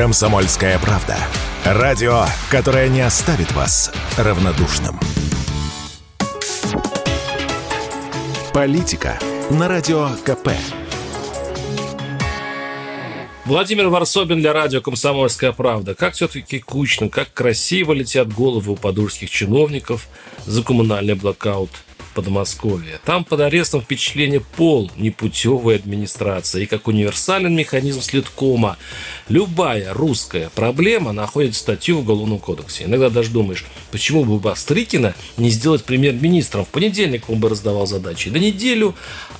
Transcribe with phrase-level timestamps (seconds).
[0.00, 1.18] Комсомольская правда.
[1.62, 4.98] Радио, которое не оставит вас равнодушным.
[8.54, 9.18] Политика
[9.50, 10.52] на Радио КП.
[13.44, 15.94] Владимир Варсобин для радио «Комсомольская правда».
[15.94, 20.08] Как все-таки кучно, как красиво летят головы у подольских чиновников
[20.46, 21.72] за коммунальный блокаут–
[22.14, 23.00] Подмосковье.
[23.04, 26.64] Там под арестом впечатление пол непутевой администрации.
[26.64, 28.76] И как универсален механизм следкома.
[29.28, 32.84] Любая русская проблема находит статью в Уголовном кодексе.
[32.84, 36.64] Иногда даже думаешь, почему бы Бастрыкина не сделать премьер-министром?
[36.64, 38.30] В понедельник он бы раздавал задачи.
[38.30, 38.94] До неделю,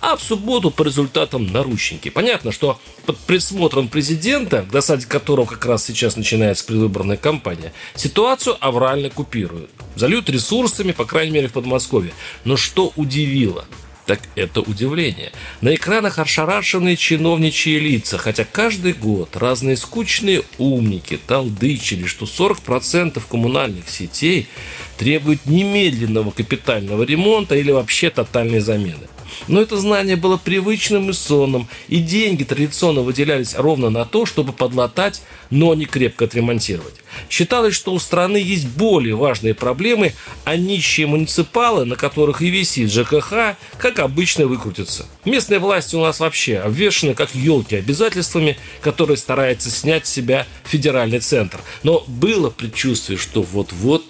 [0.00, 2.08] а в субботу по результатам наручники.
[2.08, 8.56] Понятно, что под присмотром президента, к досаде которого как раз сейчас начинается предвыборная кампания, ситуацию
[8.60, 9.70] аврально купируют.
[9.96, 12.12] Зальют ресурсами, по крайней мере, в Подмосковье.
[12.44, 13.64] Но что удивило?
[14.06, 15.32] Так это удивление.
[15.60, 23.88] На экранах ошарашенные чиновничьи лица, хотя каждый год разные скучные умники толдычили, что 40% коммунальных
[23.88, 24.48] сетей
[24.96, 29.08] требуют немедленного капитального ремонта или вообще тотальной замены.
[29.48, 34.52] Но это знание было привычным и сонным, и деньги традиционно выделялись ровно на то, чтобы
[34.52, 36.94] подлатать, но не крепко отремонтировать.
[37.30, 42.90] Считалось, что у страны есть более важные проблемы, а нищие муниципалы, на которых и висит
[42.90, 45.06] ЖКХ, как обычно выкрутятся.
[45.24, 51.20] Местные власти у нас вообще обвешаны как елки обязательствами, которые старается снять с себя федеральный
[51.20, 51.60] центр.
[51.82, 54.04] Но было предчувствие, что вот-вот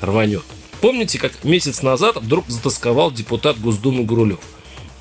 [0.00, 0.42] рванет.
[0.80, 4.40] Помните, как месяц назад вдруг затасковал депутат Госдумы Гурулев?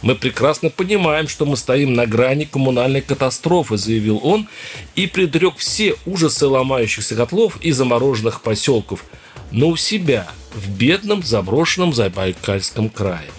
[0.02, 4.48] Мы прекрасно понимаем, что мы стоим на грани коммунальной катастрофы, заявил он
[4.96, 9.04] и предрек все ужасы ломающихся котлов и замороженных поселков,
[9.52, 13.30] но у себя, в бедном заброшенном Забайкальском крае.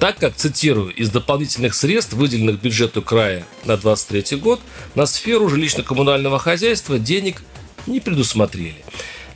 [0.00, 4.58] Так как, цитирую, из дополнительных средств, выделенных бюджету края на 23 год,
[4.94, 7.42] на сферу жилищно-коммунального хозяйства денег
[7.86, 8.82] не предусмотрели.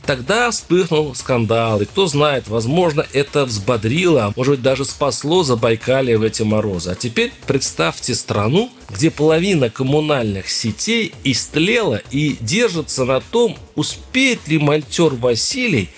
[0.07, 6.17] Тогда вспыхнул скандал, и кто знает, возможно, это взбодрило, а может быть, даже спасло Забайкалье
[6.17, 6.91] в эти морозы.
[6.91, 14.59] А теперь представьте страну, где половина коммунальных сетей истлела и держится на том, успеет ли
[14.59, 15.91] мальтер Василий,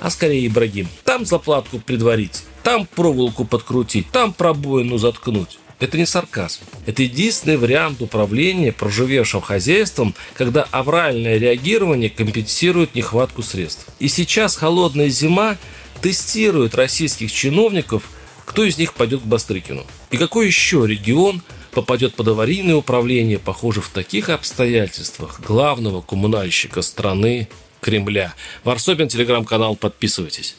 [0.00, 5.58] а скорее Ибрагим, там заплатку предварить, там проволоку подкрутить, там пробоину заткнуть.
[5.80, 6.62] Это не сарказм.
[6.86, 13.86] Это единственный вариант управления проживевшим хозяйством, когда авральное реагирование компенсирует нехватку средств.
[13.98, 15.56] И сейчас холодная зима
[16.00, 18.04] тестирует российских чиновников,
[18.44, 19.84] кто из них пойдет к Бастрыкину.
[20.10, 27.48] И какой еще регион попадет под аварийное управление, похоже, в таких обстоятельствах главного коммунальщика страны
[27.84, 28.34] Кремля.
[28.64, 30.54] Варсобин, телеграм-канал, подписывайтесь.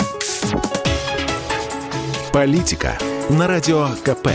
[2.31, 2.99] Политика
[3.31, 4.29] на радио КП.